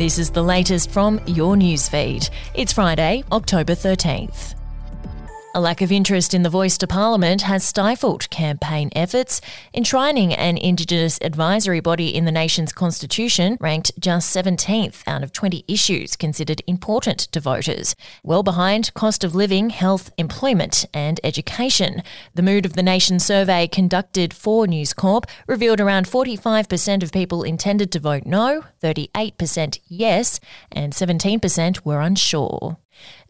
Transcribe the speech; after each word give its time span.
This 0.00 0.18
is 0.18 0.30
the 0.30 0.42
latest 0.42 0.90
from 0.90 1.20
your 1.26 1.56
newsfeed. 1.56 2.30
It's 2.54 2.72
Friday, 2.72 3.22
October 3.30 3.74
13th. 3.74 4.59
A 5.52 5.60
lack 5.60 5.82
of 5.82 5.90
interest 5.90 6.32
in 6.32 6.44
the 6.44 6.48
voice 6.48 6.78
to 6.78 6.86
Parliament 6.86 7.42
has 7.42 7.64
stifled 7.64 8.30
campaign 8.30 8.88
efforts. 8.94 9.40
Enshrining 9.74 10.32
an 10.32 10.56
Indigenous 10.56 11.18
advisory 11.22 11.80
body 11.80 12.14
in 12.14 12.24
the 12.24 12.30
nation's 12.30 12.72
constitution 12.72 13.58
ranked 13.60 13.90
just 13.98 14.32
17th 14.34 15.02
out 15.08 15.24
of 15.24 15.32
20 15.32 15.64
issues 15.66 16.14
considered 16.14 16.62
important 16.68 17.18
to 17.32 17.40
voters, 17.40 17.96
well 18.22 18.44
behind 18.44 18.94
cost 18.94 19.24
of 19.24 19.34
living, 19.34 19.70
health, 19.70 20.12
employment, 20.16 20.84
and 20.94 21.18
education. 21.24 22.04
The 22.32 22.42
Mood 22.42 22.64
of 22.64 22.74
the 22.74 22.82
Nation 22.84 23.18
survey 23.18 23.66
conducted 23.66 24.32
for 24.32 24.68
News 24.68 24.92
Corp 24.92 25.26
revealed 25.48 25.80
around 25.80 26.06
45% 26.06 27.02
of 27.02 27.10
people 27.10 27.42
intended 27.42 27.90
to 27.90 27.98
vote 27.98 28.24
no, 28.24 28.66
38% 28.80 29.80
yes, 29.88 30.38
and 30.70 30.92
17% 30.92 31.84
were 31.84 32.00
unsure. 32.00 32.78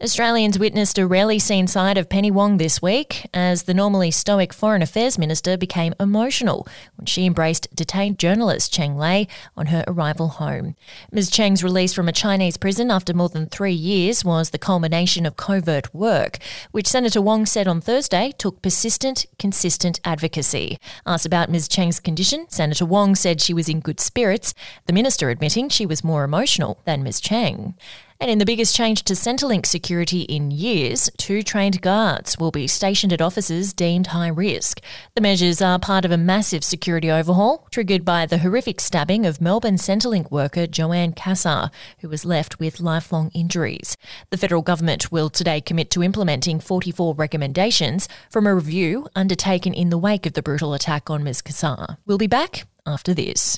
Australians 0.01 0.57
witnessed 0.57 0.97
a 0.97 1.05
rarely 1.05 1.37
seen 1.37 1.67
side 1.67 1.97
of 1.97 2.09
Penny 2.09 2.31
Wong 2.31 2.57
this 2.57 2.81
week 2.81 3.27
as 3.33 3.63
the 3.63 3.73
normally 3.73 4.09
stoic 4.09 4.51
Foreign 4.51 4.81
Affairs 4.81 5.17
Minister 5.17 5.57
became 5.57 5.93
emotional 5.99 6.67
when 6.95 7.05
she 7.05 7.25
embraced 7.25 7.73
detained 7.75 8.17
journalist 8.17 8.73
Cheng 8.73 8.97
Lei 8.97 9.27
on 9.55 9.67
her 9.67 9.83
arrival 9.87 10.29
home. 10.29 10.75
Ms. 11.11 11.29
Cheng's 11.29 11.63
release 11.63 11.93
from 11.93 12.09
a 12.09 12.13
Chinese 12.13 12.57
prison 12.57 12.89
after 12.89 13.13
more 13.13 13.29
than 13.29 13.45
three 13.45 13.73
years 13.73 14.25
was 14.25 14.49
the 14.49 14.57
culmination 14.57 15.25
of 15.25 15.37
covert 15.37 15.93
work, 15.93 16.39
which 16.71 16.87
Senator 16.87 17.21
Wong 17.21 17.45
said 17.45 17.67
on 17.67 17.79
Thursday 17.79 18.33
took 18.39 18.61
persistent, 18.63 19.27
consistent 19.37 19.99
advocacy. 20.03 20.79
Asked 21.05 21.27
about 21.27 21.49
Ms. 21.49 21.67
Cheng's 21.67 21.99
condition, 21.99 22.47
Senator 22.49 22.85
Wong 22.85 23.13
said 23.13 23.39
she 23.39 23.53
was 23.53 23.69
in 23.69 23.79
good 23.79 23.99
spirits, 23.99 24.55
the 24.87 24.93
minister 24.93 25.29
admitting 25.29 25.69
she 25.69 25.85
was 25.85 26.03
more 26.03 26.23
emotional 26.23 26.79
than 26.85 27.03
Ms. 27.03 27.21
Cheng. 27.21 27.75
And 28.21 28.29
in 28.29 28.37
the 28.37 28.45
biggest 28.45 28.75
change 28.75 29.01
to 29.05 29.13
Centrelink 29.13 29.65
security 29.65 30.21
in 30.21 30.51
years, 30.51 31.09
two 31.17 31.41
trained 31.41 31.81
guards 31.81 32.37
will 32.37 32.51
be 32.51 32.67
stationed 32.67 33.11
at 33.11 33.19
offices 33.19 33.73
deemed 33.73 34.07
high 34.07 34.27
risk. 34.27 34.79
The 35.15 35.21
measures 35.21 35.59
are 35.59 35.79
part 35.79 36.05
of 36.05 36.11
a 36.11 36.19
massive 36.19 36.63
security 36.63 37.09
overhaul 37.09 37.67
triggered 37.71 38.05
by 38.05 38.27
the 38.27 38.37
horrific 38.37 38.79
stabbing 38.79 39.25
of 39.25 39.41
Melbourne 39.41 39.77
Centrelink 39.77 40.29
worker 40.29 40.67
Joanne 40.67 41.13
Cassar, 41.13 41.71
who 42.01 42.09
was 42.09 42.23
left 42.23 42.59
with 42.59 42.79
lifelong 42.79 43.31
injuries. 43.33 43.97
The 44.29 44.37
federal 44.37 44.61
government 44.61 45.11
will 45.11 45.31
today 45.31 45.59
commit 45.59 45.89
to 45.89 46.03
implementing 46.03 46.59
44 46.59 47.15
recommendations 47.15 48.07
from 48.29 48.45
a 48.45 48.53
review 48.53 49.07
undertaken 49.15 49.73
in 49.73 49.89
the 49.89 49.97
wake 49.97 50.27
of 50.27 50.33
the 50.33 50.43
brutal 50.43 50.75
attack 50.75 51.09
on 51.09 51.23
Ms. 51.23 51.41
Cassar. 51.41 51.97
We'll 52.05 52.19
be 52.19 52.27
back 52.27 52.67
after 52.85 53.15
this. 53.15 53.57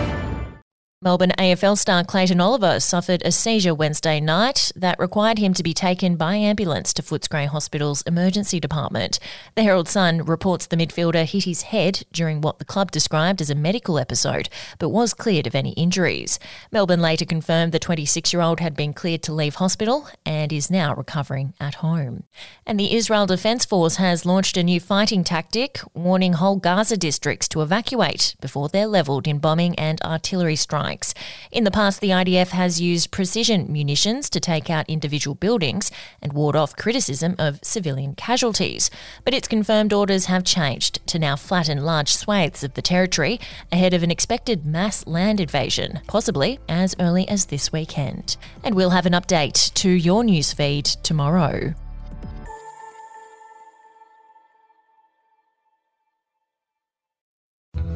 Melbourne 1.03 1.33
AFL 1.39 1.79
star 1.79 2.03
Clayton 2.03 2.39
Oliver 2.39 2.79
suffered 2.79 3.23
a 3.25 3.31
seizure 3.31 3.73
Wednesday 3.73 4.19
night 4.19 4.71
that 4.75 4.99
required 4.99 5.39
him 5.39 5.51
to 5.55 5.63
be 5.63 5.73
taken 5.73 6.15
by 6.15 6.35
ambulance 6.35 6.93
to 6.93 7.01
Footscray 7.01 7.47
Hospital's 7.47 8.03
emergency 8.03 8.59
department. 8.59 9.17
The 9.55 9.63
Herald 9.63 9.89
Sun 9.89 10.25
reports 10.25 10.67
the 10.67 10.77
midfielder 10.77 11.25
hit 11.25 11.45
his 11.45 11.63
head 11.63 12.03
during 12.13 12.39
what 12.39 12.59
the 12.59 12.65
club 12.65 12.91
described 12.91 13.41
as 13.41 13.49
a 13.49 13.55
medical 13.55 13.97
episode, 13.97 14.47
but 14.77 14.89
was 14.89 15.15
cleared 15.15 15.47
of 15.47 15.55
any 15.55 15.71
injuries. 15.71 16.37
Melbourne 16.71 17.01
later 17.01 17.25
confirmed 17.25 17.71
the 17.71 17.79
26 17.79 18.31
year 18.31 18.43
old 18.43 18.59
had 18.59 18.75
been 18.75 18.93
cleared 18.93 19.23
to 19.23 19.33
leave 19.33 19.55
hospital 19.55 20.07
and 20.23 20.53
is 20.53 20.69
now 20.69 20.93
recovering 20.93 21.55
at 21.59 21.73
home. 21.81 22.25
And 22.63 22.79
the 22.79 22.95
Israel 22.95 23.25
Defence 23.25 23.65
Force 23.65 23.95
has 23.95 24.23
launched 24.23 24.55
a 24.55 24.61
new 24.61 24.79
fighting 24.79 25.23
tactic, 25.23 25.79
warning 25.95 26.33
whole 26.33 26.57
Gaza 26.57 26.95
districts 26.95 27.47
to 27.47 27.63
evacuate 27.63 28.35
before 28.39 28.69
they're 28.69 28.85
levelled 28.85 29.27
in 29.27 29.39
bombing 29.39 29.73
and 29.79 29.99
artillery 30.03 30.55
strikes. 30.91 31.13
In 31.51 31.63
the 31.63 31.71
past, 31.71 32.01
the 32.01 32.09
IDF 32.09 32.49
has 32.49 32.81
used 32.81 33.11
precision 33.11 33.71
munitions 33.71 34.29
to 34.29 34.39
take 34.39 34.69
out 34.69 34.89
individual 34.89 35.35
buildings 35.35 35.91
and 36.21 36.33
ward 36.33 36.55
off 36.55 36.75
criticism 36.75 37.35
of 37.39 37.59
civilian 37.63 38.15
casualties. 38.15 38.89
But 39.23 39.33
its 39.33 39.47
confirmed 39.47 39.93
orders 39.93 40.25
have 40.25 40.43
changed 40.43 41.05
to 41.07 41.19
now 41.19 41.35
flatten 41.35 41.83
large 41.83 42.11
swathes 42.11 42.63
of 42.63 42.73
the 42.73 42.81
territory 42.81 43.39
ahead 43.71 43.93
of 43.93 44.03
an 44.03 44.11
expected 44.11 44.65
mass 44.65 45.07
land 45.07 45.39
invasion, 45.39 46.01
possibly 46.07 46.59
as 46.67 46.95
early 46.99 47.27
as 47.27 47.45
this 47.45 47.71
weekend. 47.71 48.37
And 48.63 48.75
we'll 48.75 48.91
have 48.91 49.05
an 49.05 49.13
update 49.13 49.73
to 49.75 49.89
your 49.89 50.23
newsfeed 50.23 51.01
tomorrow. 51.03 51.73